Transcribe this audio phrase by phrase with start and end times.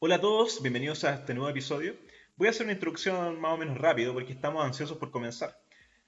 [0.00, 1.96] Hola a todos, bienvenidos a este nuevo episodio.
[2.36, 5.60] Voy a hacer una introducción más o menos rápido porque estamos ansiosos por comenzar.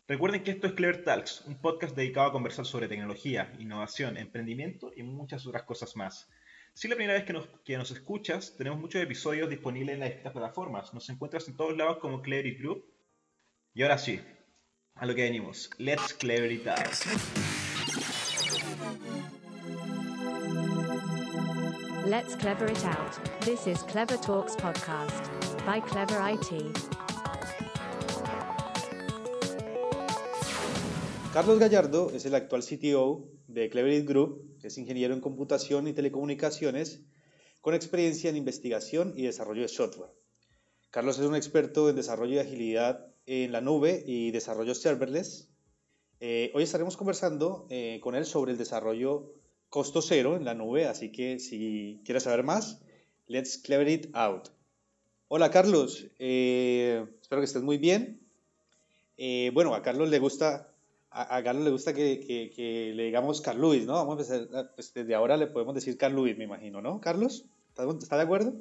[0.07, 4.93] Recuerden que esto es Clever Talks, un podcast dedicado a conversar sobre tecnología, innovación, emprendimiento
[4.95, 6.29] y muchas otras cosas más.
[6.73, 7.25] Si es la primera vez
[7.65, 10.95] que nos, escuchas, tenemos muchos episodios disponibles en las distintas plataformas.
[10.95, 12.85] Nos encuentras en todos lados como Clever It Group.
[13.75, 14.21] Y ahora sí,
[14.95, 15.69] a lo que venimos.
[15.79, 16.63] Let's Clever It
[22.11, 23.21] Let's clever it out.
[23.45, 25.29] This is Clever Talks podcast
[25.65, 26.77] by Clever IT.
[31.33, 37.05] Carlos Gallardo es el actual CTO de Cleverit Group, es ingeniero en computación y telecomunicaciones
[37.61, 40.11] con experiencia en investigación y desarrollo de software.
[40.91, 45.49] Carlos es un experto en desarrollo y agilidad en la nube y desarrollo serverless.
[46.19, 49.33] Eh, hoy estaremos conversando eh, con él sobre el desarrollo
[49.71, 52.83] costo cero en la nube, así que si quieres saber más,
[53.29, 54.49] let's clever it out.
[55.29, 58.21] Hola Carlos, eh, espero que estés muy bien.
[59.17, 60.75] Eh, bueno, a Carlos le gusta,
[61.11, 63.93] a, Carlos le gusta que, le digamos Carl Luis, ¿no?
[63.93, 67.01] Vamos a empezar, pues desde ahora le podemos decir Carl Luis, me imagino, ¿no?
[67.01, 68.55] Carlos, ¿está de acuerdo?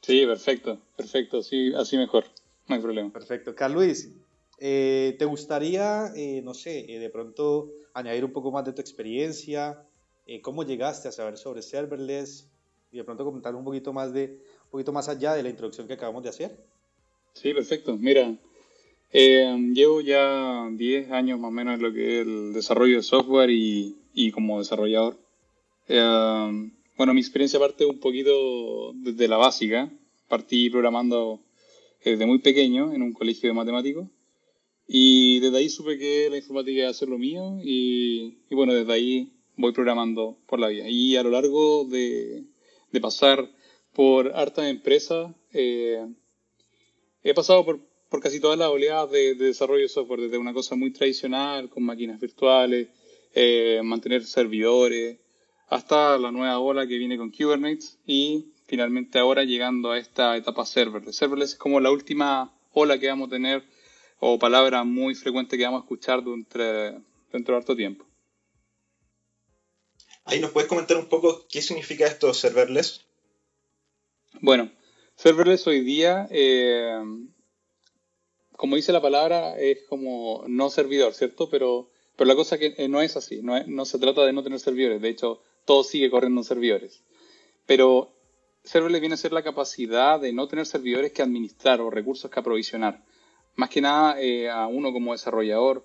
[0.00, 2.24] Sí, perfecto, perfecto, sí, así mejor,
[2.66, 3.12] no hay problema.
[3.12, 3.54] Perfecto.
[3.54, 4.10] Carl Luis,
[4.58, 9.84] eh, ¿te gustaría, no sé, de pronto añadir un poco más de tu experiencia?
[10.26, 12.48] Eh, cómo llegaste a saber sobre serverless
[12.90, 15.86] y de pronto comentar un poquito más de un poquito más allá de la introducción
[15.86, 16.56] que acabamos de hacer.
[17.34, 17.96] Sí, perfecto.
[17.96, 18.34] Mira,
[19.12, 23.02] eh, llevo ya 10 años más o menos en lo que es el desarrollo de
[23.02, 25.18] software y, y como desarrollador.
[25.88, 29.90] Eh, bueno, mi experiencia parte un poquito desde la básica.
[30.28, 31.40] Partí programando
[32.04, 34.08] desde muy pequeño en un colegio de matemáticos.
[34.86, 38.74] Y desde ahí supe que la informática iba a ser lo mío y, y bueno,
[38.74, 40.88] desde ahí voy programando por la vida.
[40.88, 42.44] Y a lo largo de,
[42.90, 43.50] de pasar
[43.92, 46.04] por hartas empresas, eh,
[47.22, 50.74] he pasado por, por, casi todas las oleadas de, desarrollo de software, desde una cosa
[50.74, 52.88] muy tradicional, con máquinas virtuales,
[53.34, 55.18] eh, mantener servidores,
[55.68, 60.66] hasta la nueva ola que viene con Kubernetes y finalmente ahora llegando a esta etapa
[60.66, 61.16] serverless.
[61.16, 63.64] Serverless es como la última ola que vamos a tener
[64.20, 66.62] o palabra muy frecuente que vamos a escuchar dentro,
[67.32, 68.06] dentro de harto tiempo.
[70.24, 73.04] Ahí nos puedes comentar un poco qué significa esto serverless.
[74.40, 74.70] Bueno,
[75.16, 76.98] serverless hoy día, eh,
[78.56, 81.50] como dice la palabra, es como no servidor, ¿cierto?
[81.50, 84.60] Pero, pero la cosa que eh, no es así, no, se trata de no tener
[84.60, 87.02] servidores, de hecho todo sigue corriendo en servidores.
[87.66, 88.10] Pero
[88.64, 92.40] serverless viene a ser la capacidad de no tener servidores que administrar o recursos que
[92.40, 93.04] aprovisionar.
[93.56, 95.84] Más que nada eh, a uno como desarrollador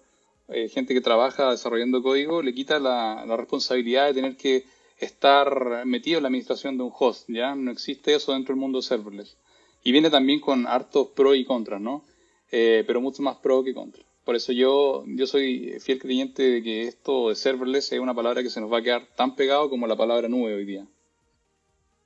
[0.51, 4.65] eh, gente que trabaja desarrollando código le quita la, responsabilidad de tener que
[4.97, 7.55] estar metido en la administración de un host, ¿ya?
[7.55, 9.37] No existe eso dentro del mundo serverless.
[9.83, 12.03] Y viene también con hartos pros y contras, ¿no?
[12.51, 14.03] Eh, pero mucho más pro que contra.
[14.25, 18.43] Por eso yo, yo soy fiel creyente de que esto de serverless es una palabra
[18.43, 20.87] que se nos va a quedar tan pegado como la palabra nube hoy día.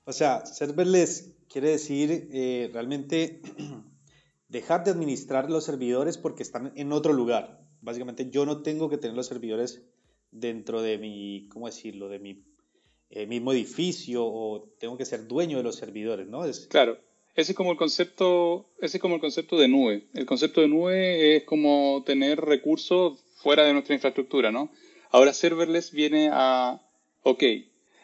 [0.05, 3.41] O sea, serverless quiere decir eh, realmente
[4.47, 7.62] dejar de administrar los servidores porque están en otro lugar.
[7.83, 9.83] Básicamente yo no tengo que tener los servidores
[10.31, 12.43] dentro de mi, ¿cómo decirlo?, de mi
[13.09, 16.45] eh, mismo edificio o tengo que ser dueño de los servidores, ¿no?
[16.45, 16.67] Es...
[16.67, 16.97] Claro,
[17.35, 20.07] ese es como el concepto, ese es como el concepto de nube.
[20.13, 24.71] El concepto de nube es como tener recursos fuera de nuestra infraestructura, ¿no?
[25.11, 26.81] Ahora serverless viene a,
[27.23, 27.43] ok,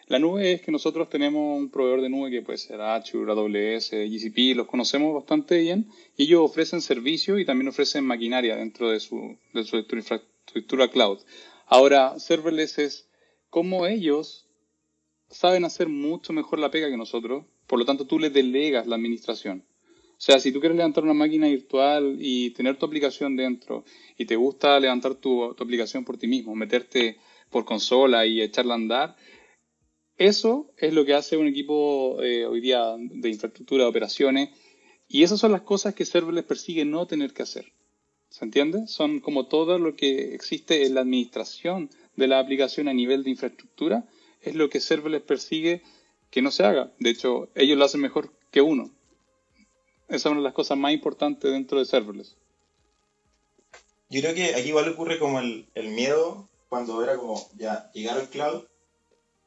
[0.10, 3.92] la nube es que nosotros tenemos un proveedor de nube que puede ser Azure, AWS,
[3.92, 5.88] GCP, los conocemos bastante bien
[6.18, 11.20] y ellos ofrecen servicios y también ofrecen maquinaria dentro de su, de su infraestructura cloud.
[11.68, 13.08] Ahora, serverless es
[13.52, 14.48] cómo ellos
[15.30, 18.96] saben hacer mucho mejor la pega que nosotros, por lo tanto tú les delegas la
[18.96, 19.64] administración.
[20.14, 23.86] O sea, si tú quieres levantar una máquina virtual y tener tu aplicación dentro
[24.18, 27.20] y te gusta levantar tu, tu aplicación por ti mismo, meterte
[27.52, 29.16] por consola y echarla a andar,
[30.20, 34.50] eso es lo que hace un equipo eh, hoy día de infraestructura de operaciones
[35.08, 37.72] y esas son las cosas que serverless persigue no tener que hacer.
[38.28, 38.86] ¿Se entiende?
[38.88, 43.30] Son como todo lo que existe en la administración de la aplicación a nivel de
[43.30, 44.08] infraestructura,
[44.42, 45.84] es lo que serverless persigue
[46.30, 46.92] que no se haga.
[47.00, 48.92] De hecho, ellos lo hacen mejor que uno.
[50.10, 52.36] Esa es una de las cosas más importantes dentro de serverless.
[54.10, 58.18] Yo creo que aquí igual ocurre como el, el miedo cuando era como ya llegar
[58.18, 58.64] al cloud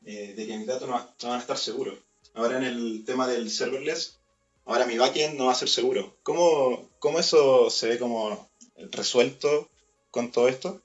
[0.05, 1.99] eh, de que mis datos no, van a estar seguros.
[2.35, 4.19] Ahora en el tema del serverless,
[4.65, 6.17] ahora mi backend no va a ser seguro.
[6.23, 8.51] ¿Cómo, cómo eso se ve como
[8.91, 9.69] resuelto
[10.11, 10.83] con todo esto?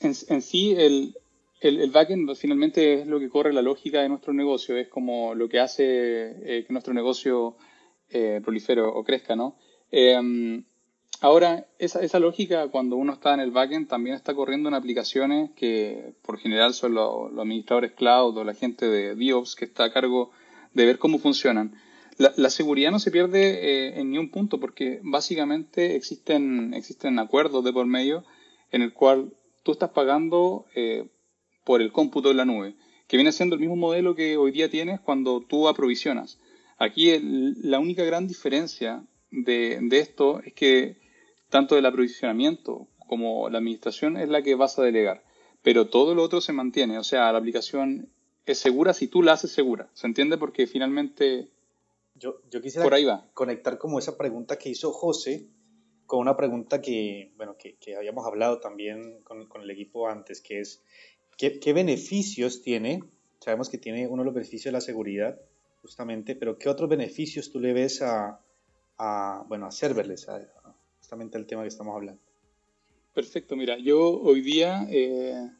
[0.00, 1.14] En, sí, el,
[1.60, 5.34] el, el, backend finalmente es lo que corre la lógica de nuestro negocio, es como
[5.34, 7.56] lo que hace eh, que nuestro negocio
[8.08, 9.56] eh, prolifere o crezca, ¿no?
[9.92, 10.62] Eh,
[11.20, 15.50] ahora, esa, esa, lógica cuando uno está en el backend también está corriendo en aplicaciones
[15.56, 19.84] que por general son los, los administradores cloud o la gente de DevOps que está
[19.84, 20.30] a cargo
[20.74, 21.74] de ver cómo funcionan.
[22.16, 27.18] La, la seguridad no se pierde eh, en ni un punto porque básicamente existen, existen
[27.18, 28.24] acuerdos de por medio
[28.70, 29.32] en el cual
[29.62, 31.08] tú estás pagando eh,
[31.64, 32.74] por el cómputo de la nube,
[33.06, 36.38] que viene siendo el mismo modelo que hoy día tienes cuando tú aprovisionas.
[36.78, 40.96] Aquí el, la única gran diferencia de, de, esto es que
[41.50, 45.22] tanto el aprovisionamiento como la administración es la que vas a delegar,
[45.62, 48.08] pero todo lo otro se mantiene, o sea, la aplicación
[48.46, 50.38] es segura si tú la haces segura, ¿se entiende?
[50.38, 51.48] Porque finalmente
[52.14, 53.28] yo, yo quisiera por ahí va.
[53.34, 55.48] conectar como esa pregunta que hizo José
[56.06, 60.40] con una pregunta que, bueno, que, que habíamos hablado también con, con, el equipo antes,
[60.40, 60.82] que es,
[61.38, 63.04] ¿qué, ¿qué, beneficios tiene?
[63.38, 65.40] Sabemos que tiene uno de los beneficios de la seguridad,
[65.82, 68.40] justamente, pero ¿qué otros beneficios tú le ves a,
[68.98, 70.59] a bueno, a serverless, a
[71.12, 72.20] el tema que estamos hablando?
[73.14, 75.50] Perfecto, mira, yo hoy día eh,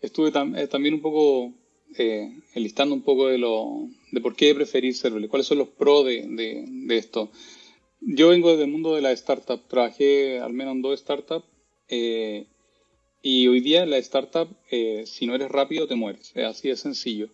[0.00, 1.52] estuve eh, también un poco
[1.98, 6.06] eh, enlistando un poco de, lo, de por qué preferir serverless, cuáles son los pros
[6.06, 7.30] de, de, esto.
[8.00, 11.46] Yo vengo del mundo de la startup, trabajé al menos en dos startups
[11.88, 12.46] eh,
[13.20, 16.76] y hoy día la startup, eh, si no eres rápido, te mueres, es así de
[16.76, 17.28] sencillo.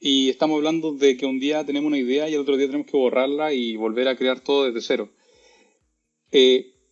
[0.00, 2.90] Y estamos hablando de que un día tenemos una idea y el otro día tenemos
[2.90, 5.10] que borrarla y volver a crear todo desde cero.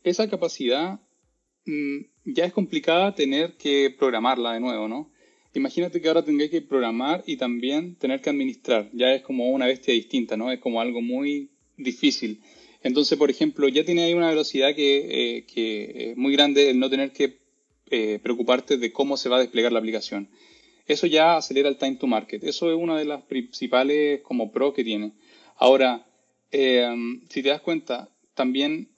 [0.03, 1.01] Esa capacidad
[1.67, 5.11] mmm, ya es complicada tener que programarla de nuevo, ¿no?
[5.55, 8.89] Imagínate que ahora tengáis que programar y también tener que administrar.
[8.93, 10.53] Ya es como una bestia distinta, ¿no?
[10.53, 12.41] Es como algo muy difícil.
[12.83, 16.79] Entonces, por ejemplo, ya tiene ahí una velocidad que, eh, que es muy grande el
[16.79, 17.41] no tener que
[17.91, 20.29] eh, preocuparte de cómo se va a desplegar la aplicación.
[20.87, 22.45] Eso ya acelera el time to market.
[22.45, 25.13] Eso es una de las principales como pro que tiene.
[25.57, 26.07] Ahora,
[26.53, 26.89] eh,
[27.29, 28.89] si te das cuenta, también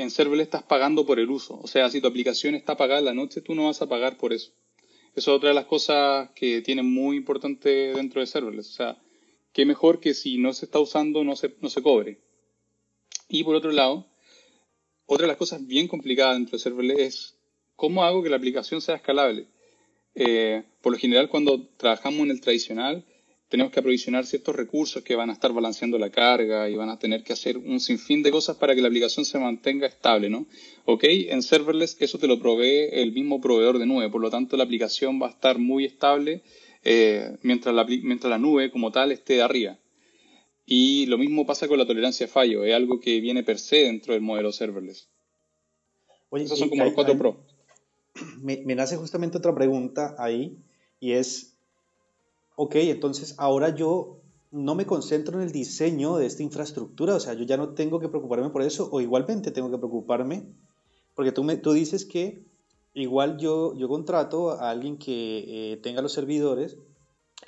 [0.00, 1.60] en Serverless estás pagando por el uso.
[1.62, 4.32] O sea, si tu aplicación está pagada la noche, tú no vas a pagar por
[4.32, 4.52] eso.
[5.14, 8.70] Eso es otra de las cosas que tiene muy importante dentro de Serverless.
[8.70, 9.02] O sea,
[9.52, 12.18] qué mejor que si no se está usando no se, no se cobre.
[13.28, 14.06] Y por otro lado,
[15.06, 17.36] otra de las cosas bien complicadas dentro de serverless es
[17.76, 19.48] cómo hago que la aplicación sea escalable.
[20.14, 23.04] Eh, por lo general, cuando trabajamos en el tradicional,
[23.50, 27.00] tenemos que aprovisionar ciertos recursos que van a estar balanceando la carga y van a
[27.00, 30.46] tener que hacer un sinfín de cosas para que la aplicación se mantenga estable, ¿no?
[30.84, 34.56] Ok, en serverless eso te lo provee el mismo proveedor de nube, por lo tanto
[34.56, 36.42] la aplicación va a estar muy estable
[36.84, 39.78] eh, mientras, la, mientras la nube como tal esté arriba.
[40.64, 43.78] Y lo mismo pasa con la tolerancia a fallo, es algo que viene per se
[43.78, 45.08] dentro del modelo serverless.
[46.28, 47.44] Oye, Esos son como los cuatro pro.
[48.42, 50.58] Me, me, nace justamente otra pregunta ahí,
[50.98, 51.56] y es,
[52.62, 54.20] ok, entonces ahora yo
[54.50, 58.00] no me concentro en el diseño de esta infraestructura, o sea, yo ya no tengo
[58.00, 60.44] que preocuparme por eso, o igualmente tengo que preocuparme,
[61.14, 62.44] porque tú, me, tú dices que
[62.92, 66.76] igual yo, yo contrato a alguien que eh, tenga los servidores,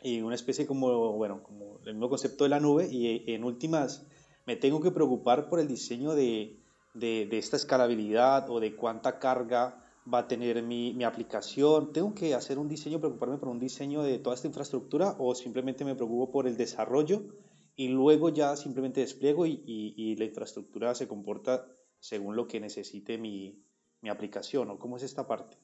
[0.03, 4.07] y una especie como, bueno, como el mismo concepto de la nube y en últimas
[4.47, 6.57] me tengo que preocupar por el diseño de,
[6.95, 9.82] de esta escalabilidad o de cuánta carga
[10.13, 11.93] va a tener mi, mi, aplicación.
[11.93, 15.85] ¿Tengo que hacer un diseño, preocuparme por un diseño de toda esta infraestructura o simplemente
[15.85, 17.23] me preocupo por el desarrollo
[17.77, 21.67] y luego ya simplemente despliego y, y, y la infraestructura se comporta
[22.01, 23.63] según lo que necesite mi,
[24.03, 25.57] mi aplicación o cómo es esta parte?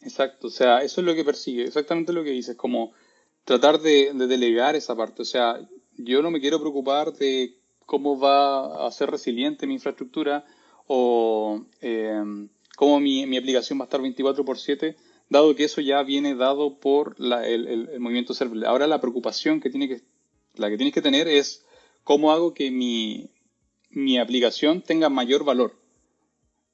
[0.00, 2.92] Exacto, o sea, eso es lo que persigue, exactamente lo que dices, como
[3.44, 5.22] tratar de, de, delegar esa parte.
[5.22, 7.56] O sea, yo no me quiero preocupar de
[7.86, 10.44] cómo va a ser resiliente mi infraestructura
[10.86, 12.22] o eh,
[12.76, 14.96] cómo mi, mi, aplicación va a estar 24 por 7,
[15.28, 18.68] dado que eso ya viene dado por la, el, el, movimiento serverless.
[18.68, 20.02] Ahora la preocupación que, tiene que,
[20.54, 21.64] la que tienes que tener es
[22.02, 23.30] cómo hago que mi,
[23.90, 25.80] mi aplicación tenga mayor valor.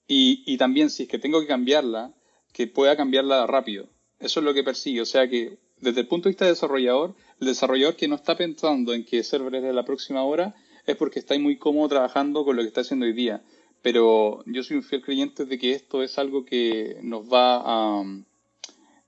[0.07, 2.15] Y, y también si es que tengo que cambiarla,
[2.53, 3.89] que pueda cambiarla rápido.
[4.19, 5.01] Eso es lo que persigue.
[5.01, 8.37] O sea que desde el punto de vista de desarrollador, el desarrollador que no está
[8.37, 10.55] pensando en que serverless es la próxima hora
[10.87, 13.43] es porque está muy cómodo trabajando con lo que está haciendo hoy día.
[13.83, 18.05] Pero yo soy un fiel creyente de que esto es algo que nos va a,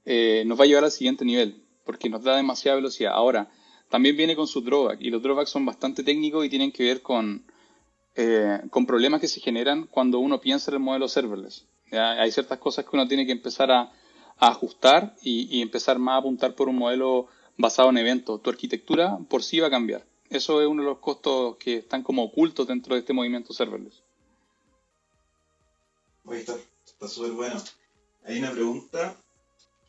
[0.05, 3.13] eh, nos va a llevar al siguiente nivel, porque nos da demasiada velocidad.
[3.15, 3.51] Ahora,
[3.91, 7.03] también viene con sus drawbacks, y los drawbacks son bastante técnicos y tienen que ver
[7.03, 7.45] con,
[8.17, 11.67] eh, con problemas que se generan cuando uno piensa en el modelo serverless.
[11.91, 13.93] Hay ciertas cosas que uno tiene que empezar a,
[14.39, 17.27] a ajustar y, y, empezar más a apuntar por un modelo
[17.59, 18.43] basado en eventos.
[18.43, 20.07] Tu arquitectura por sí va a cambiar.
[20.31, 24.02] Eso es uno de los costos que están como ocultos dentro de este movimiento serverless.
[26.25, 27.63] Oye, está súper bueno.
[28.25, 29.17] Hay una pregunta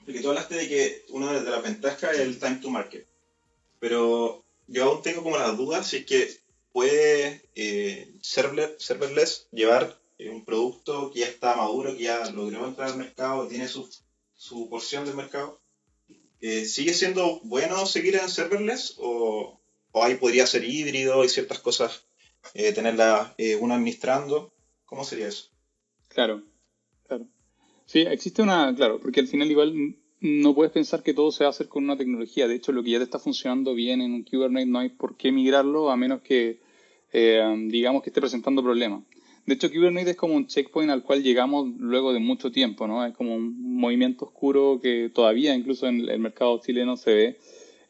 [0.05, 3.07] porque tú hablaste de que una de las ventajas es el time to market,
[3.79, 10.29] pero yo aún tengo como las dudas si es que puede eh, serverless, llevar eh,
[10.29, 13.89] un producto que ya está maduro, que ya logró entrar al mercado, tiene su,
[14.35, 15.61] su porción del mercado.
[16.41, 19.61] Eh, ¿Sigue siendo bueno seguir en serverless o,
[19.91, 22.03] o ahí podría ser híbrido y ciertas cosas
[22.53, 24.51] eh, tenerla uno administrando?
[24.85, 25.52] ¿Cómo sería eso?
[26.13, 26.43] Claro,
[27.07, 27.27] claro.
[27.85, 31.49] Sí, existe una, claro, porque al final igual no puedes pensar que todo se va
[31.49, 32.47] a hacer con una tecnología.
[32.47, 35.17] De hecho, lo que ya te está funcionando bien en un Kubernetes no hay por
[35.17, 36.61] qué migrarlo a menos que,
[37.11, 39.03] eh, digamos, que esté presentando problemas.
[39.45, 43.05] De hecho, Kubernetes es como un checkpoint al cual llegamos luego de mucho tiempo, ¿no?
[43.05, 47.37] Es como un movimiento oscuro que todavía incluso en el mercado chileno se ve,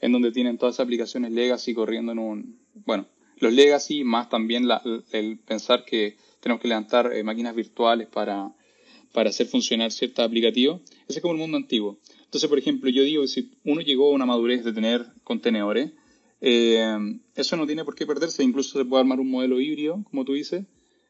[0.02, 2.60] en donde tienen todas esas aplicaciones legacy corriendo en un...
[2.86, 3.06] Bueno,
[3.38, 4.68] los legacy más también
[5.12, 8.54] el pensar que tenemos que levantar eh, máquinas virtuales para,
[9.14, 10.82] para hacer funcionar ciertos aplicativos.
[11.08, 12.00] Ese es como el mundo antiguo.
[12.26, 15.92] Entonces, por ejemplo, yo digo si uno llegó a una madurez de tener contenedores,
[16.42, 16.98] eh,
[17.36, 18.44] eso no tiene por qué perderse.
[18.44, 20.66] Incluso se puede armar un modelo híbrido, como tú dices,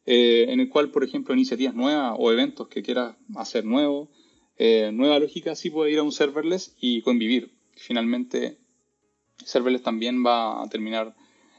[0.06, 4.10] eh, en el cual, por ejemplo, iniciativas nuevas o eventos que quieras hacer nuevos,
[4.58, 7.54] eh, nueva lógica, sí puede ir a un serverless y convivir.
[7.76, 8.60] Finalmente,
[9.44, 11.16] serverless también va a terminar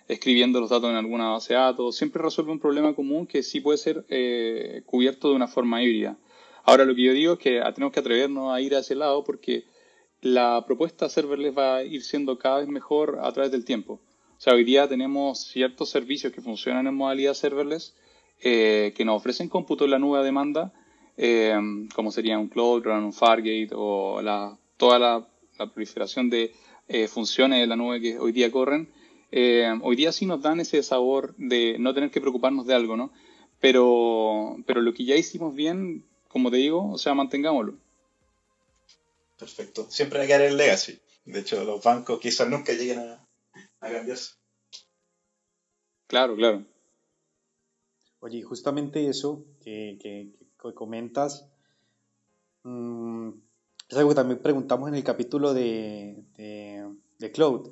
[0.09, 1.97] escribiendo los datos en alguna base de datos.
[1.97, 4.05] Siempre resuelve un problema común que sí puede ser
[4.87, 6.19] cubierto de una forma híbrida.
[6.65, 9.23] Ahora lo que yo digo es que tenemos que atrevernos a ir a ese lado
[9.25, 9.65] porque
[10.25, 14.01] la propuesta serverless va a ir siendo cada vez mejor a través del tiempo.
[14.37, 17.95] O sea, hoy día tenemos ciertos servicios que funcionan en modalidad serverless
[18.41, 20.73] eh, que nos ofrecen cómputo en la nube a demanda,
[21.19, 21.55] eh,
[21.95, 25.29] como sería un Cloud Run, un Fargate o la, toda la,
[25.73, 26.53] proliferación de
[26.89, 28.89] eh, funciones de la nube que hoy día corren.
[29.83, 33.13] Hoy día sí nos dan ese sabor de no tener que preocuparnos de algo, ¿no?
[33.61, 37.79] Pero, pero lo que ya hicimos bien como te digo, o sea, mantengámoslo.
[39.39, 39.89] Perfecto.
[39.89, 40.99] Siempre hay que dar el legacy.
[41.25, 43.25] De hecho, los bancos quizás nunca lleguen a,
[43.79, 44.33] cambiarse.
[46.09, 46.67] Claro, claro.
[48.19, 50.33] Oye, justamente eso que,
[50.75, 51.47] comentas
[52.65, 53.29] mm,
[53.89, 57.71] es algo que también preguntamos en el capítulo de, de, Cloud.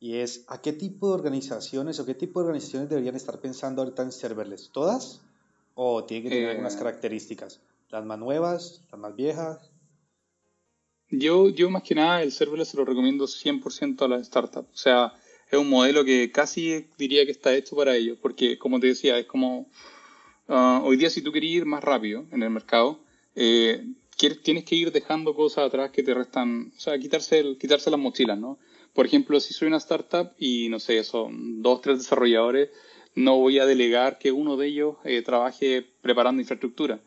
[0.00, 3.82] Y es, ¿a qué tipo de organizaciones o qué tipo de organizaciones deberían estar pensando
[3.82, 4.70] ahorita en serverless?
[4.70, 5.20] ¿Todas?
[5.74, 7.60] ¿O tiene que tener eh, algunas características?
[7.90, 8.84] ¿Las más nuevas?
[8.92, 9.70] ¿Las más viejas?
[11.10, 14.72] Yo, yo más que nada el serverless se lo recomiendo 100% a las startups.
[14.72, 15.14] O sea,
[15.50, 19.18] es un modelo que casi diría que está hecho para ellos, porque como te decía,
[19.18, 19.68] es como
[20.48, 23.00] ah, hoy día si tú quieres ir más rápido en el mercado,
[23.34, 23.84] eh,
[24.42, 28.38] tienes que ir dejando cosas atrás que te restan, o sea, quitarse, quitarse las mochilas,
[28.38, 28.58] ¿no?
[28.94, 32.70] Por ejemplo, si soy una startup y, no sé, son dos, tres desarrolladores,
[33.14, 37.00] no voy a delegar que uno de ellos eh, trabaje preparando infraestructura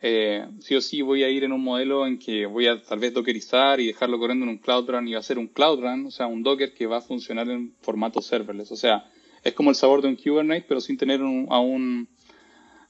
[0.00, 3.00] eh, sí o sí voy a ir en un modelo en que voy a tal
[3.00, 5.80] vez dockerizar y dejarlo corriendo en un Cloud Run y va a ser un Cloud
[5.80, 8.70] Run, o sea, un Docker que va a funcionar en formato serverless.
[8.70, 9.10] O sea,
[9.42, 11.24] es como el sabor de un Kubernetes, pero sin tener a
[11.58, 12.08] un,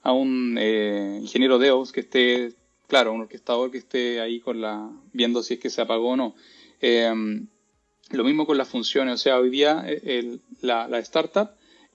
[0.02, 2.52] a un eh, ingeniero DevOps que esté,
[2.86, 6.16] claro, un orquestador que esté ahí con la, viendo si es que se apagó o
[6.16, 6.34] no.
[6.80, 7.10] Eh,
[8.10, 11.50] lo mismo con las funciones, o sea, hoy día eh, la, la startup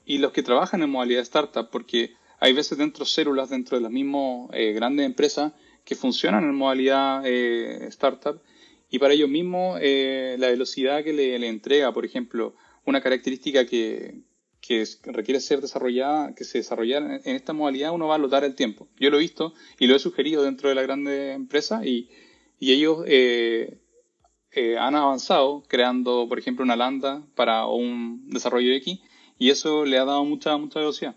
[0.05, 3.91] y los que trabajan en modalidad startup, porque hay veces dentro células dentro de las
[3.91, 5.53] mismas eh, grandes empresas
[5.86, 8.41] que funcionan en modalidad eh, startup
[8.89, 12.53] y para ellos mismos eh, la velocidad que le, entrega, por ejemplo,
[12.86, 14.22] una característica que,
[15.03, 18.89] requiere ser desarrollada, que se desarrollara en, esta modalidad, uno va a lotar el tiempo.
[19.00, 22.10] Yo lo he visto y lo he sugerido dentro de la grande empresa y,
[22.60, 23.05] y ellos
[24.79, 29.00] han avanzado creando, por ejemplo, una lambda para un desarrollo X
[29.38, 31.15] y eso le ha dado mucha, mucha velocidad.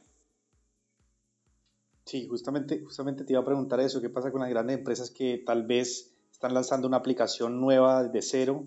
[2.05, 5.43] Sí, justamente, justamente te iba a preguntar eso, ¿qué pasa con las grandes empresas que
[5.45, 8.65] tal vez están lanzando una aplicación nueva de cero?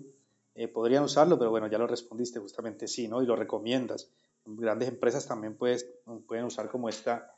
[0.54, 3.22] Eh, podrían usarlo, pero bueno, ya lo respondiste justamente sí, ¿no?
[3.22, 4.12] Y lo recomiendas.
[4.44, 5.88] Grandes empresas también puedes,
[6.28, 7.34] pueden usar como esta,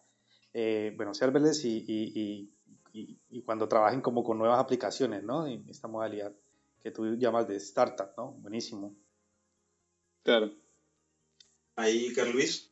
[0.53, 2.51] eh, bueno, serverless y, y,
[2.93, 5.47] y, y, cuando trabajen como con nuevas aplicaciones, ¿no?
[5.47, 6.33] En esta modalidad
[6.83, 8.33] que tú llamas de startup, ¿no?
[8.33, 8.95] Buenísimo.
[10.23, 10.53] Claro.
[11.77, 12.71] Ahí, Carlos Luis,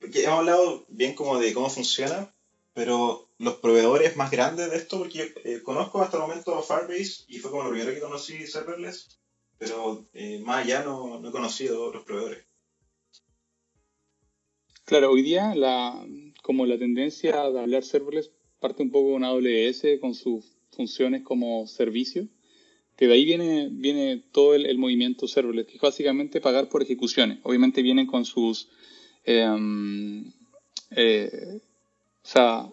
[0.00, 2.34] porque hemos hablado bien como de cómo funciona,
[2.74, 7.38] pero los proveedores más grandes de esto, porque eh, conozco hasta el momento Firebase y
[7.38, 9.18] fue como lo primero que conocí serverless,
[9.58, 12.44] pero eh, más allá no, no, he conocido los proveedores.
[14.84, 16.06] Claro, hoy día la,
[16.42, 21.22] como la tendencia de hablar serverless parte un poco de una AWS con sus funciones
[21.22, 22.28] como servicio,
[22.96, 27.38] que de ahí viene, viene todo el, movimiento serverless, que es básicamente pagar por ejecuciones.
[27.42, 28.68] Obviamente vienen con sus
[29.26, 30.32] Em,
[30.92, 31.58] eh,
[32.22, 32.70] o sea,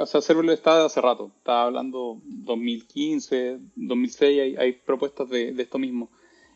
[0.00, 1.32] o sea, serverless está hace rato.
[1.38, 6.10] Estaba hablando 2015, 2006, hay, hay propuestas de, de, esto mismo.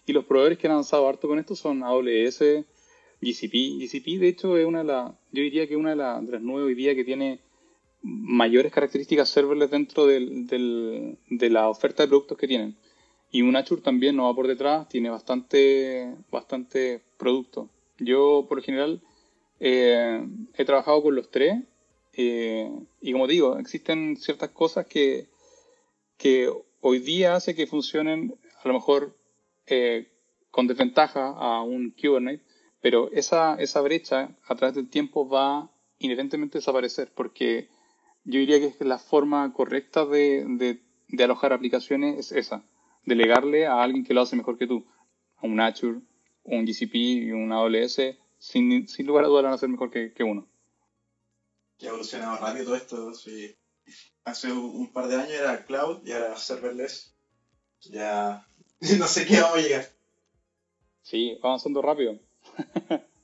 [0.04, 2.64] Y los proveedores que han avanzado harto con esto son AWS,
[3.20, 3.78] GCP.
[3.80, 6.66] GCP, de hecho, es una de las, yo diría que una de, de las nueve
[6.66, 7.40] hoy día que tiene
[8.06, 10.46] mayores características serverless dentro del,
[11.28, 12.76] de la oferta de productos que tienen.
[13.30, 17.68] Y un Azure también no va por detrás, tiene bastante, bastante producto.
[17.98, 19.02] Yo, por lo general,
[19.58, 21.62] eh, he trabajado con los tres
[22.18, 22.70] eh,
[23.00, 25.28] y como digo, existen ciertas cosas que,
[26.16, 29.16] que hoy día hace que funcionen a lo mejor
[29.66, 30.08] eh,
[30.50, 32.46] con desventaja a un Kubernetes,
[32.80, 37.68] pero esa, esa brecha a través del tiempo va inherentemente a desaparecer porque
[38.26, 40.78] yo diría que la forma correcta de,
[41.08, 42.64] de, alojar aplicaciones es esa,
[43.04, 44.86] delegarle a alguien que lo hace mejor que tú,
[45.36, 46.00] a un Azure,
[46.44, 50.12] un GCP y un AWS, sin, sin lugar a dudas van a ser mejor que,
[50.12, 50.46] que uno
[51.78, 53.12] que ha evolucionado rápido todo esto.
[54.24, 57.14] Hace un par de años era cloud y ahora serverless.
[57.82, 58.46] Ya
[58.98, 59.86] no sé qué vamos a llegar.
[61.02, 62.18] Sí, avanzando rápido.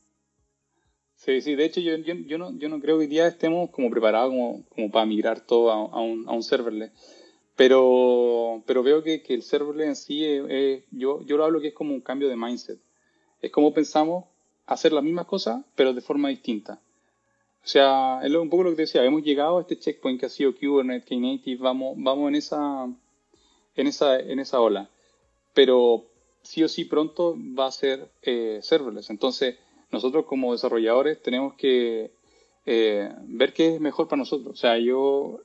[1.24, 3.90] sí, sí, de hecho yo, yo, no, yo no creo que hoy día estemos como
[3.90, 6.90] preparados como, como para migrar todo a, un, a un serverless.
[7.56, 11.68] Pero, pero veo que, que el serverless en sí, es, yo, yo lo hablo que
[11.68, 12.78] es como un cambio de mindset.
[13.40, 14.24] Es como pensamos
[14.66, 16.80] hacer las mismas cosas, pero de forma distinta.
[17.64, 20.26] O sea, es un poco lo que te decía, hemos llegado a este checkpoint que
[20.26, 22.86] ha sido Kubernetes, Knative, vamos, vamos en esa,
[23.76, 24.90] en esa, en esa ola.
[25.54, 26.06] Pero
[26.42, 29.10] sí o sí pronto va a ser eh, serverless.
[29.10, 29.56] Entonces,
[29.92, 32.10] nosotros como desarrolladores tenemos que
[32.66, 34.52] eh, ver qué es mejor para nosotros.
[34.52, 35.40] O sea, yo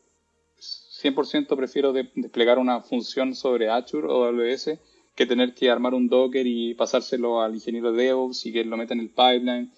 [0.58, 4.80] 100% prefiero desplegar una función sobre Azure o AWS
[5.16, 8.78] que tener que armar un Docker y pasárselo al ingeniero de DevOps y que lo
[8.78, 9.74] meta en el pipeline.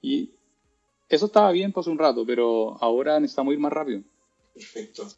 [0.00, 0.30] Y
[1.08, 4.02] eso estaba bien por un rato, pero ahora necesitamos ir más rápido.
[4.54, 5.08] Perfecto.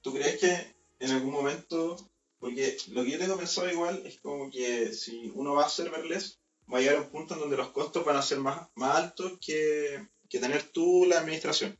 [0.00, 1.96] ¿Tú crees que en algún momento,
[2.38, 6.39] porque lo que yo tengo pensado igual es como que si uno va a serverless,
[6.72, 8.96] va a llegar a un punto en donde los costos van a ser más, más
[8.96, 11.76] altos que, tener tú la administración.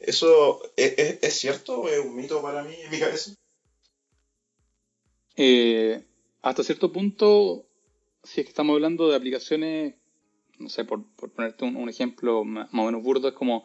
[0.00, 3.34] ¿Eso es, cierto o es un mito para mí en mi cabeza?
[5.36, 6.04] Eh,
[6.40, 7.66] hasta cierto punto,
[8.24, 9.94] si es que estamos hablando de aplicaciones
[10.62, 13.64] no sé, por, ponerte un, ejemplo más o menos burdo, es como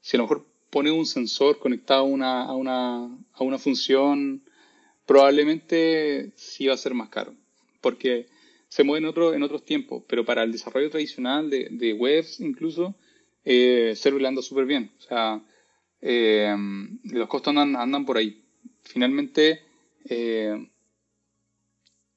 [0.00, 4.44] si a lo mejor pone un sensor conectado a una, a una, a una función,
[5.06, 7.34] probablemente sí va a ser más caro,
[7.80, 8.26] porque
[8.74, 12.40] se mueve en, otro, en otros tiempos, pero para el desarrollo tradicional de, de webs
[12.40, 12.96] incluso,
[13.44, 14.90] eh, Server anda súper bien.
[14.98, 15.40] O sea,
[16.00, 16.52] eh,
[17.04, 18.42] los costos andan, andan por ahí.
[18.82, 19.60] Finalmente,
[20.08, 20.68] eh,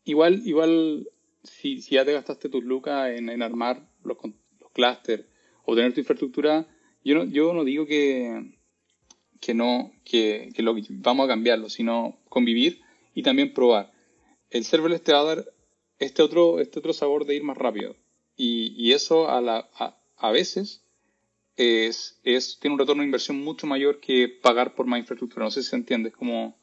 [0.04, 1.08] igual, igual
[1.44, 4.18] si, ya te gastaste tus lucas en, en armar los,
[4.60, 5.26] los clusters
[5.64, 6.66] o tener tu infraestructura,
[7.04, 8.56] yo no, yo no digo que,
[9.40, 12.82] que no, que, que, lo, vamos a cambiarlo, sino convivir
[13.14, 13.94] y también probar.
[14.50, 15.57] El serverless te va a dar
[16.00, 17.96] este otro, este otro sabor de ir más rápido.
[18.36, 20.84] Y, y eso a, la, a, a veces
[21.56, 25.46] es, es, tiene un retorno de inversión mucho mayor que pagar por más infraestructura.
[25.46, 26.56] No sé si se entiende, es como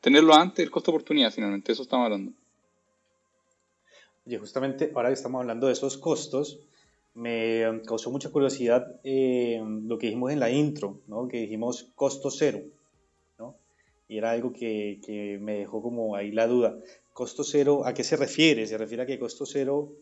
[0.00, 2.32] tenerlo antes, el costo de oportunidad finalmente, eso estamos hablando.
[4.26, 6.60] Y justamente ahora que estamos hablando de esos costos,
[7.14, 11.28] me causó mucha curiosidad eh, lo que dijimos en la intro, ¿no?
[11.28, 12.60] que dijimos costo cero.
[14.08, 16.78] Y era algo que, que, me dejó como ahí la duda.
[17.12, 18.66] ¿Costo cero a qué se refiere?
[18.66, 19.92] ¿Se refiere a que costo cero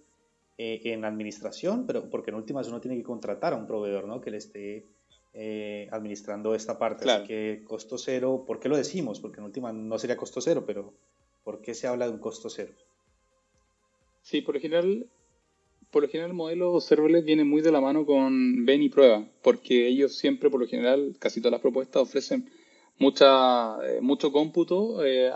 [0.58, 1.86] eh, en administración?
[1.86, 4.20] Pero porque en últimas uno tiene que contratar a un proveedor ¿no?
[4.20, 4.86] que le esté
[5.38, 7.10] eh, administrando esta parte.
[7.10, 9.20] Así que costo cero, ¿por qué lo decimos?
[9.20, 10.94] Porque en últimas no sería costo cero, pero
[11.44, 12.72] ¿por qué se habla de un costo cero?
[14.22, 15.06] Sí, por lo general,
[15.90, 19.28] por lo general el modelo serverless viene muy de la mano con ven y prueba,
[19.42, 22.50] porque ellos siempre, por lo general, casi todas las propuestas ofrecen
[22.98, 25.30] mucha, eh, mucho cómputo eh,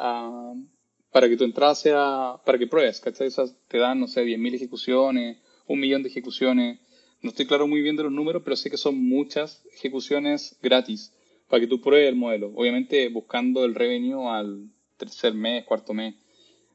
[1.13, 3.29] para que tu entrada sea, para que pruebes, ¿cachai?
[3.69, 6.81] te dan, no sé, 10.000 ejecuciones, un millón de ejecuciones.
[7.23, 11.13] No estoy claro muy bien de los números, pero sé que son muchas ejecuciones gratis
[11.49, 12.53] para que tú pruebes el modelo.
[12.55, 16.15] Obviamente buscando el revenue al tercer mes, cuarto mes.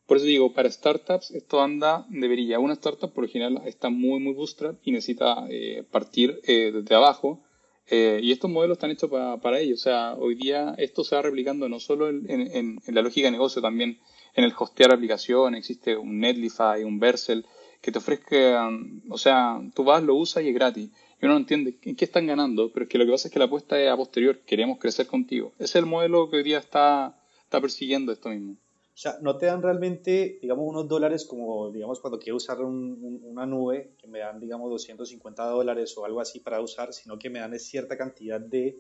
[0.06, 2.60] Por eso digo, para startups esto anda debería.
[2.60, 6.94] Una startup por lo general está muy, muy bootstrap y necesita eh, partir eh, desde
[6.94, 7.42] abajo.
[7.88, 9.76] Eh, y estos modelos están hechos para, para ello.
[9.76, 13.62] O sea, hoy día esto se va replicando no solo en, la lógica de negocio,
[13.62, 14.00] también
[14.34, 15.60] en el hostear aplicaciones.
[15.60, 17.46] Existe un Netlify, un Vercel,
[17.82, 20.90] que te ofrezcan, o sea, tú vas, lo usas y es gratis.
[21.22, 23.34] Y uno no entiende en qué están ganando, pero es que lo que pasa es
[23.34, 24.40] que la apuesta es a posterior.
[24.46, 25.54] Queremos crecer contigo.
[25.56, 28.58] Ese es el modelo que hoy día está, está persiguiendo esto mismo.
[28.96, 33.46] O sea, no te dan realmente, digamos, unos dólares como, digamos, cuando quiero usar una
[33.46, 37.40] nube, que me dan, digamos, 250 dólares o algo así para usar, sino que me
[37.40, 38.80] dan cierta cantidad de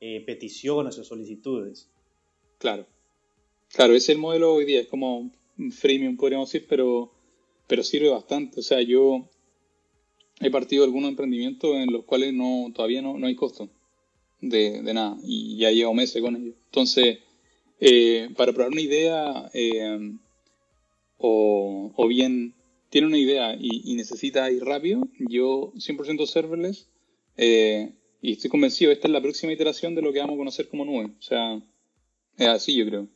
[0.00, 1.88] eh, peticiones o solicitudes.
[2.58, 2.84] Claro.
[3.72, 7.10] Claro, ese es el modelo hoy día, es como un freemium, podríamos decir, pero,
[7.66, 8.60] pero sirve bastante.
[8.60, 9.30] O sea, yo
[10.40, 13.70] he partido algunos emprendimientos en los cuales no, todavía no, no hay costo
[14.42, 16.54] de, de, nada y ya llevo meses con ellos.
[16.66, 17.20] Entonces,
[17.80, 20.12] eh, para probar una idea eh,
[21.18, 22.54] o, bien
[22.90, 26.88] tiene una idea y, y, necesita ir rápido, yo 100% serverless
[27.36, 30.68] eh, y estoy convencido, esta es la próxima iteración de lo que vamos a conocer
[30.68, 31.12] como nube.
[31.18, 31.60] O sea,
[32.38, 33.08] es así yo creo.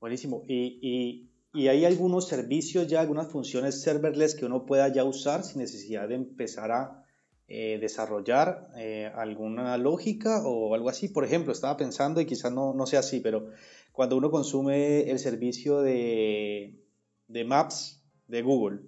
[0.00, 0.44] Buenísimo.
[0.46, 5.42] ¿Y, y, y hay algunos servicios ya, algunas funciones serverless que uno pueda ya usar
[5.42, 7.05] sin necesidad de empezar a
[7.48, 11.08] eh, desarrollar eh, alguna lógica o algo así.
[11.08, 13.50] Por ejemplo, estaba pensando, y quizás no, no sea así, pero
[13.92, 16.82] cuando uno consume el servicio de,
[17.28, 18.80] de Maps de Google,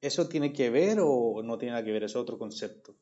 [0.00, 2.02] ¿eso tiene que ver o no tiene nada que ver?
[2.02, 2.96] Es otro concepto.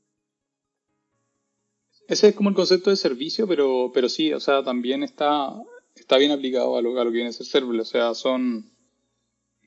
[2.07, 5.55] Ese es como el concepto de servicio, pero, pero sí, o sea, también está,
[5.95, 7.89] está bien aplicado a lo, a lo que viene a ser serverless.
[7.89, 8.71] O sea, son,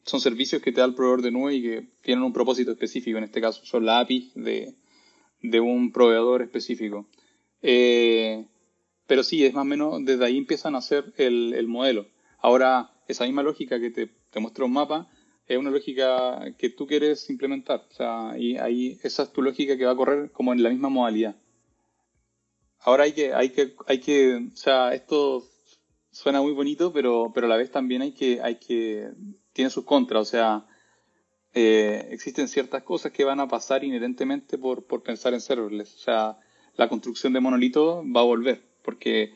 [0.04, 3.18] son servicios que te da el proveedor de nube y que tienen un propósito específico.
[3.18, 4.76] En este caso, son la API de,
[5.42, 7.08] de un proveedor específico.
[7.62, 8.46] Eh,
[9.08, 12.08] pero sí, es más o menos, desde ahí empiezan a hacer el, el modelo.
[12.40, 15.10] Ahora, esa misma lógica que te, te muestra un mapa
[15.48, 17.86] es una lógica que tú quieres implementar.
[17.90, 20.70] O sea, y ahí esa es tu lógica que va a correr como en la
[20.70, 21.36] misma modalidad.
[22.80, 25.44] Ahora hay que, hay que, hay que, o sea, esto
[26.10, 29.12] suena muy bonito, pero, pero a la vez también hay que, hay que,
[29.54, 30.22] tiene sus contras.
[30.22, 30.66] O sea,
[31.54, 35.96] eh, existen ciertas cosas que van a pasar inherentemente por, por pensar en serverless.
[35.96, 36.38] O sea,
[36.76, 39.34] la construcción de monolito va a volver, porque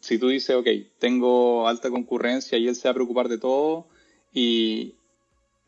[0.00, 0.66] si tú dices, ok,
[0.98, 3.86] tengo alta concurrencia y él se va a preocupar de todo,
[4.32, 4.94] y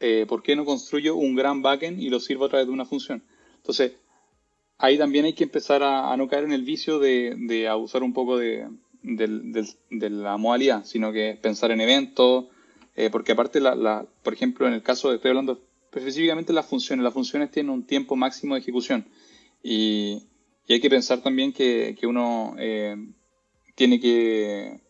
[0.00, 2.86] eh, ¿por qué no construyo un gran backend y lo sirvo a través de una
[2.86, 3.22] función?
[3.56, 3.92] Entonces,
[4.78, 8.12] ahí también hay que empezar a, no caer en el vicio de, de abusar un
[8.12, 8.66] poco de,
[9.02, 12.46] de, de, la modalidad, sino que pensar en eventos,
[12.96, 16.56] eh, porque aparte, la, la, por ejemplo, en el caso de, estoy hablando específicamente de
[16.56, 19.06] las funciones, las funciones tienen un tiempo máximo de ejecución
[19.62, 20.22] y,
[20.66, 22.96] y hay que pensar también que, que uno eh,
[23.74, 24.80] tiene que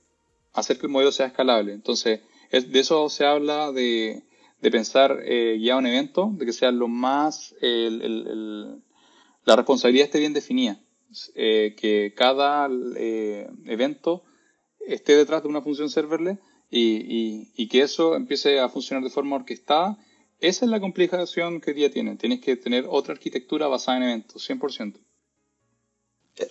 [0.52, 1.72] hacer que el modelo sea escalable.
[1.72, 4.22] Entonces, es, de eso se habla de,
[4.60, 8.82] de pensar eh, ya un evento, de que sea lo más, el, el,
[9.44, 10.80] la responsabilidad esté bien definida,
[11.34, 12.68] eh, que cada
[13.64, 14.24] evento
[14.86, 16.38] esté detrás de una función serverless
[16.76, 19.98] y, y, y, que eso empiece a funcionar de forma orquestada.
[20.40, 22.16] Esa es la complicación que día tiene.
[22.16, 24.98] Tienes que tener otra arquitectura basada en eventos, 100%.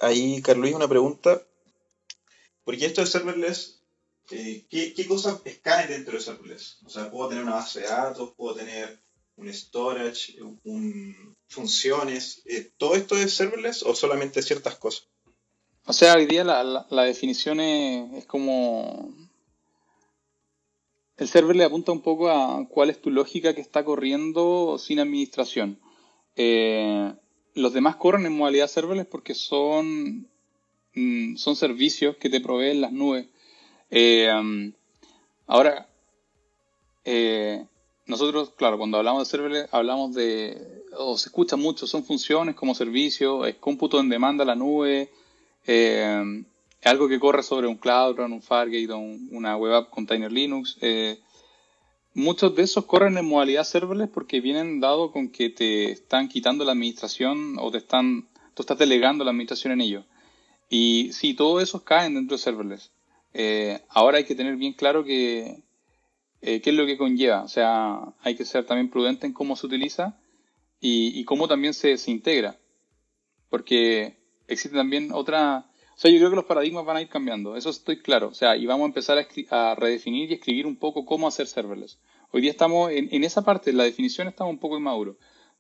[0.01, 1.41] Ahí, Carlos, una pregunta.
[2.63, 3.83] Porque esto de serverless,
[4.31, 6.79] eh, ¿qué, ¿qué, cosas caen dentro de serverless?
[6.85, 8.33] O sea, ¿puedo tener una base de datos?
[8.35, 8.99] ¿Puedo tener
[9.35, 10.41] un storage?
[10.63, 12.41] Un, ¿Funciones?
[12.45, 15.07] Eh, ¿Todo esto es serverless o solamente ciertas cosas?
[15.85, 19.13] O sea, hoy día la, la, la definición es, es como
[21.17, 24.99] el server le apunta un poco a cuál es tu lógica que está corriendo sin
[24.99, 25.80] administración.
[26.36, 27.13] Eh,
[27.54, 30.28] los demás corren en modalidad serverless porque son,
[30.93, 33.28] mm, son servicios que te proveen las nubes.
[33.91, 34.30] Eh,
[35.47, 35.88] ahora,
[37.06, 37.65] eh,
[38.08, 42.75] nosotros, claro, cuando hablamos de serverless, hablamos de, o se escucha mucho, son funciones como
[42.75, 45.10] servicio, es cómputo en demanda la nube,
[46.86, 50.78] algo que corre sobre un Cloud un Fargate o un, una Web App Container Linux.
[50.82, 51.19] Eh,
[52.13, 56.63] muchos de esos corren en modalidad serverless porque vienen dado con que te están quitando
[56.63, 60.06] la administración o te están, tú estás delegando la administración en ellos.
[60.69, 62.91] Y sí, todos esos caen dentro de serverless.
[63.34, 65.63] Eh, ahora hay que tener bien claro que
[66.41, 67.41] eh, qué es lo que conlleva.
[67.43, 70.19] O sea, hay que ser también prudente en cómo se utiliza
[70.80, 72.60] y, cómo también se, se integra.
[73.50, 77.55] Porque existe también otra o sea, yo creo que los paradigmas van a ir cambiando,
[77.55, 78.27] eso estoy claro.
[78.27, 81.47] O sea, y vamos a empezar a, a redefinir y escribir un poco cómo hacer
[81.47, 81.99] serverless.
[82.31, 85.15] Hoy día estamos en, en, esa parte, en la definición estamos un poco inmaduros,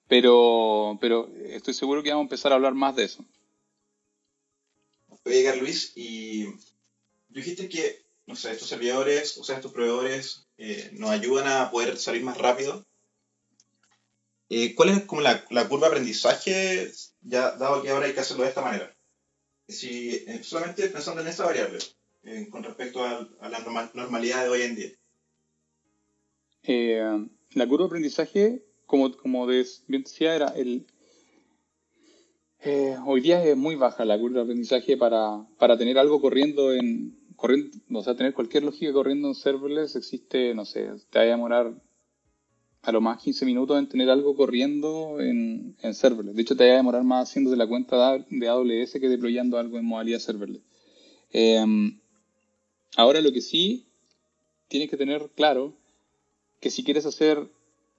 [0.09, 3.23] pero, pero estoy seguro que vamos a empezar a hablar más de eso.
[5.23, 6.47] Oye, Carlos Luis, y
[7.29, 11.97] dijiste que, no sé, estos servidores, o sea, estos proveedores eh, nos ayudan a poder
[11.97, 12.85] salir más rápido.
[14.49, 18.19] Eh, ¿Cuál es como la, la curva de aprendizaje, ya dado que ahora hay que
[18.19, 18.94] hacerlo de esta manera?
[19.67, 21.79] Si eh, solamente pensando en esa variable
[22.23, 24.89] eh, con respecto a, a, la normal, normalidad de hoy en día.
[26.63, 30.85] Eh, la curva de aprendizaje, como, como bien decía, era el...
[33.05, 37.15] Hoy día es muy baja la curva de aprendizaje para, para tener algo corriendo en...
[37.35, 41.27] Corriendo, o sea, tener cualquier lógica corriendo en serverless existe, no sé, te va a
[41.27, 41.73] demorar
[42.85, 46.35] a lo más 15 minutos en tener algo corriendo en, en serverless.
[46.35, 49.77] De hecho, te va a demorar más haciéndose la cuenta de AWS que deployando algo
[49.77, 50.61] en modalidad serverless.
[51.31, 51.99] Em,
[52.95, 53.87] ahora lo que sí
[54.67, 55.73] tienes que tener claro
[56.59, 57.49] que si quieres hacer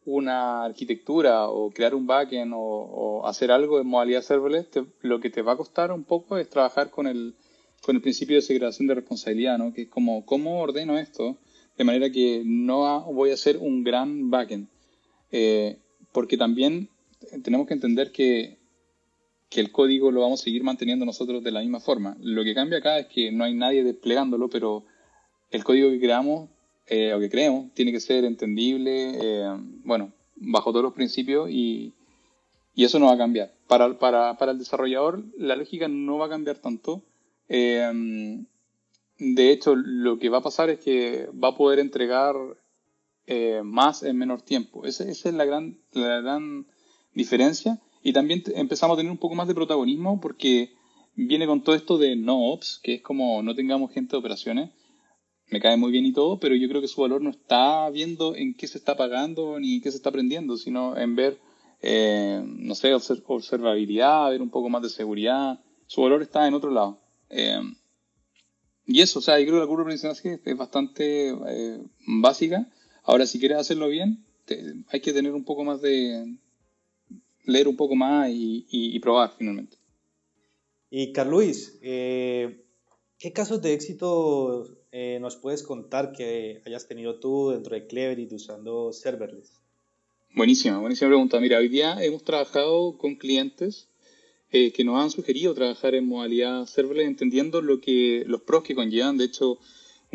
[0.05, 4.68] una arquitectura o crear un backend o, hacer algo en modalidad serverless,
[5.03, 7.35] lo que te va a costar un poco es trabajar con el,
[7.83, 9.75] con el principio de segregación de responsabilidad, ¿no?
[9.75, 11.37] que es como, ¿cómo ordeno esto?
[11.77, 14.68] De manera que no voy a hacer un gran backend.
[15.31, 15.79] Eh,
[16.12, 16.89] porque también
[17.43, 18.59] tenemos que entender que,
[19.49, 22.17] que el código lo vamos a seguir manteniendo nosotros de la misma forma.
[22.21, 24.85] Lo que cambia acá es que no hay nadie desplegándolo, pero
[25.51, 26.51] el código que creamos
[26.87, 31.95] eh, o que creemos tiene que ser entendible, eh, bueno, bajo todos los principios y,
[32.75, 33.53] y, eso no va a cambiar.
[33.67, 37.03] Para, para, para, el desarrollador la lógica no va a cambiar tanto.
[37.49, 38.45] Eh,
[39.19, 42.37] de hecho, lo que va a pasar es que va a poder entregar
[43.65, 44.85] más en menor tiempo.
[44.85, 46.67] Esa, esa es la gran, la gran
[47.12, 47.81] diferencia.
[48.03, 50.73] Y también empezamos a tener un poco más de protagonismo porque
[51.15, 54.71] viene con todo esto de no ops, que es como no tengamos gente de operaciones
[55.49, 58.35] me cae muy bien y todo, pero yo creo que su valor no está viendo
[58.35, 61.39] en qué se está pagando ni qué se está aprendiendo, sino en ver,
[61.83, 65.61] eh, no sé, observabilidad, ver un poco más de seguridad.
[65.87, 67.01] Su valor está en otro lado.
[67.31, 67.61] Eh,
[68.87, 72.69] y eso, o sea, yo creo que la curva de aprendizaje es bastante eh, básica.
[73.07, 74.25] Ahora, si quieres hacerlo bien,
[74.88, 76.37] hay que tener un poco más de.
[77.45, 79.77] leer un poco más y, y, probar finalmente.
[80.90, 87.75] Y Carluis, ¿qué casos de éxito eh, nos puedes contar que hayas tenido tú dentro
[87.75, 89.53] de Cleverit usando serverless?
[90.35, 91.38] Buenísima, buenísima pregunta.
[91.38, 93.88] Mira, hoy día hemos trabajado con clientes
[94.53, 98.75] eh, que nos han sugerido trabajar en modalidad serverless, entendiendo lo que, los pros que
[98.75, 99.19] conllevan.
[99.19, 99.59] De hecho,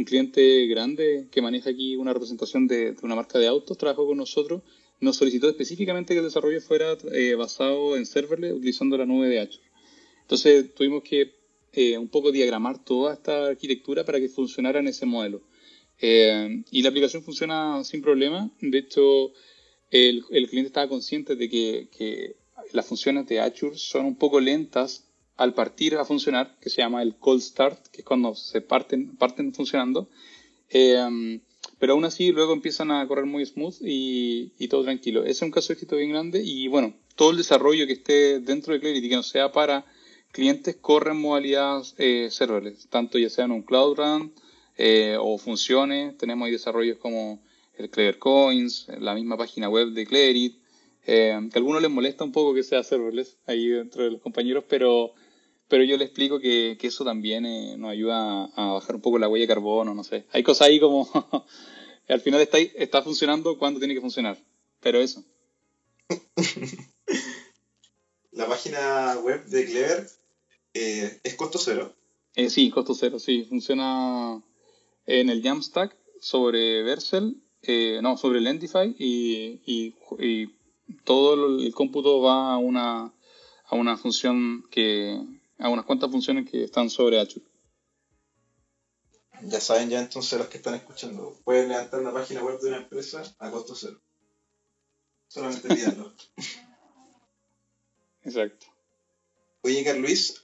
[0.01, 4.17] un cliente grande que maneja aquí una representación de, una marca de autos trabajó con
[4.17, 4.63] nosotros,
[4.99, 9.39] nos solicitó específicamente que el desarrollo fuera eh, basado en serverless utilizando la nube de
[9.39, 9.63] Azure.
[10.21, 11.35] Entonces tuvimos que
[11.73, 15.41] eh, un poco diagramar toda esta arquitectura para que funcionara en ese modelo.
[15.99, 18.49] Eh, y la aplicación funciona sin problema.
[18.59, 19.33] De hecho,
[19.91, 22.35] el, cliente estaba consciente de que,
[22.73, 25.10] las funciones de Azure son un poco lentas
[25.41, 29.15] al partir a funcionar, que se llama el cold start, que es cuando se parten,
[29.17, 30.07] parten funcionando.
[30.69, 31.39] Eh,
[31.79, 35.23] pero aún así luego empiezan a correr muy smooth y, y, todo tranquilo.
[35.23, 38.39] Ese es un caso de éxito bien grande y bueno, todo el desarrollo que esté
[38.39, 39.85] dentro de Clarity, que no sea para
[40.31, 44.33] clientes corren modalidades eh, serverless, tanto ya sean un Cloud Run
[44.77, 46.17] eh, o funciones.
[46.17, 47.41] Tenemos ahí desarrollos como
[47.77, 50.61] el Clever Coins, la misma página web de Clerit,
[51.05, 54.21] eh, que a algunos les molesta un poco que sea serverless ahí dentro de los
[54.21, 55.13] compañeros, pero,
[55.71, 59.17] pero yo les explico que, que eso también eh, nos ayuda a, bajar un poco
[59.17, 60.25] la huella de carbono, no sé.
[60.33, 61.09] Hay cosas ahí como
[62.09, 64.37] al final está, está funcionando cuando tiene que funcionar,
[64.81, 65.23] pero eso.
[68.31, 70.09] la página web de Clever
[70.73, 71.95] eh, ¿Es costo cero?
[72.35, 73.45] Eh, sí, costo cero, sí.
[73.45, 74.43] Funciona
[75.05, 80.49] en el Jamstack sobre Vercel, eh, no, sobre Lendify y, y,
[81.05, 83.13] todo el cómputo va a una,
[83.67, 85.17] a una función que,
[85.61, 87.45] a unas cuantas funciones que están sobre Azure.
[89.43, 92.77] Ya saben ya entonces los que están escuchando, pueden levantar una página web de una
[92.77, 93.99] empresa a costo cero.
[95.27, 96.13] Solamente pídanlo.
[98.23, 98.67] Exacto.
[99.63, 100.43] Oye, Carluis,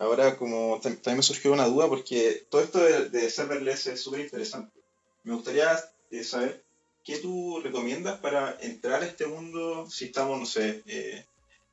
[0.00, 4.80] Ahora, como también me surgió una duda, porque todo esto de, serverless es súper interesante.
[5.24, 5.78] Me gustaría
[6.10, 6.64] eh, saber
[7.04, 11.26] qué tú recomiendas para entrar a este mundo si estamos, no sé, eh,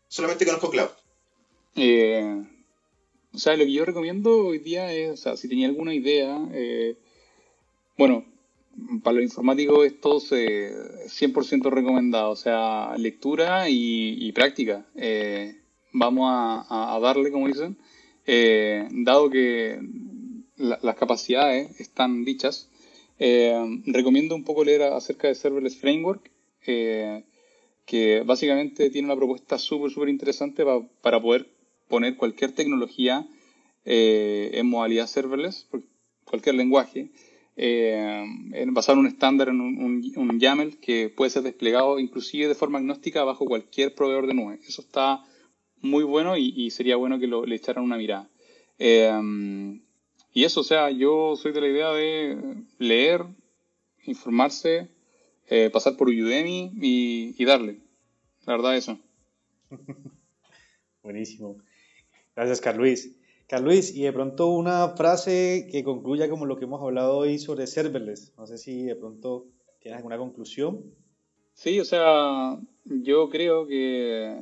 [0.10, 0.90] solamente conozco cloud.
[1.76, 2.46] Eh,
[3.34, 6.38] o sea, lo que yo recomiendo hoy día es, o sea, si tenía alguna idea,
[7.98, 8.26] bueno,
[9.04, 10.32] para los informáticos esto es
[11.22, 14.86] 100% recomendado, o sea, lectura y, práctica.
[15.94, 17.78] vamos a darle, como dicen.
[18.30, 19.80] Eh, dado que
[20.58, 22.70] las capacidades están dichas,
[23.20, 26.30] eh, recomiendo un poco leer acerca de Serverless Framework,
[26.66, 27.24] eh,
[27.86, 30.66] que básicamente tiene una propuesta súper, súper interesante
[31.02, 31.48] para poder
[31.88, 33.28] poner cualquier tecnología
[33.86, 35.70] en modalidad serverless,
[36.26, 37.10] cualquier lenguaje,
[37.56, 43.24] en un estándar, en un, un, YAML que puede ser desplegado inclusive de forma agnóstica
[43.24, 44.60] bajo cualquier proveedor de nube.
[44.68, 45.24] Eso está
[45.82, 48.30] muy bueno y, sería bueno que lo, le echaran una mirada.
[48.80, 49.80] Eh,
[50.34, 52.38] y eso, o sea, yo soy de la idea de
[52.78, 53.26] leer,
[54.06, 54.88] informarse,
[55.48, 57.80] eh, pasar por Udemy y, darle.
[58.46, 59.00] La verdad, eso.
[61.04, 61.58] Buenísimo.
[62.38, 63.18] Gracias, Carluis.
[63.48, 67.66] Carluis, y de pronto una frase que concluya como lo que hemos hablado hoy sobre
[67.66, 68.32] serverless.
[68.38, 69.48] No sé si de pronto
[69.80, 70.84] tienes alguna conclusión.
[71.56, 74.38] Sí, o sea, yo creo que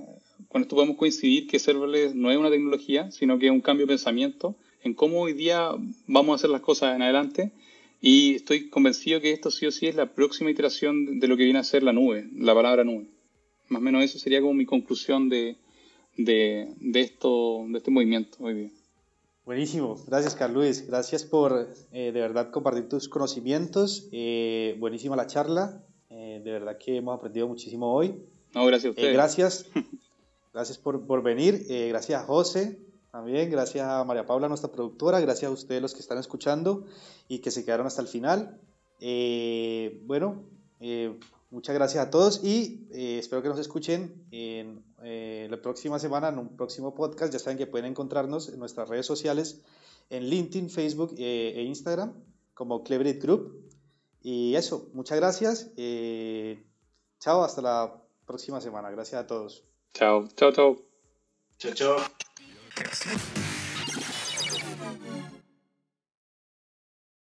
[0.50, 3.86] con esto podemos coincidir que serverless no es una tecnología, sino que es un cambio
[3.86, 5.70] de pensamiento en cómo hoy día
[6.06, 7.54] vamos a hacer las cosas en adelante.
[8.02, 11.46] Y estoy convencido que esto sí o sí es la próxima iteración de lo que
[11.46, 13.08] viene a ser la nube, la palabra nube.
[13.70, 15.56] Más o menos eso sería como mi conclusión de,
[16.18, 18.70] de, esto, de este movimiento hoy día.
[19.46, 25.84] Buenísimo, gracias Carlos gracias por eh, de verdad compartir tus conocimientos, eh, buenísima la charla,
[26.10, 28.16] eh, de verdad que hemos aprendido muchísimo hoy.
[28.56, 29.14] No, gracias a ustedes.
[29.14, 29.66] gracias,
[30.54, 32.80] gracias por, por venir, gracias a José
[33.12, 36.86] también, gracias a María Paula, nuestra productora, gracias a ustedes los que están escuchando
[37.28, 38.60] y que se quedaron hasta el final.
[40.08, 40.44] bueno,
[41.56, 46.38] muchas gracias a todos y espero que nos escuchen en eh, la próxima semana en
[46.38, 47.32] un próximo podcast.
[47.32, 49.62] Ya saben que pueden encontrarnos en nuestras redes sociales,
[50.10, 52.14] en LinkedIn, Facebook eh, e Instagram,
[52.54, 53.70] como Cleverit Group.
[54.22, 55.72] Y eso, muchas gracias.
[55.78, 56.62] Eh,
[57.20, 58.92] chao, hasta la próxima semana.
[58.92, 59.64] Gracias a todos.
[59.94, 60.82] Chao, chao, chao.
[61.58, 61.98] Chao, chao.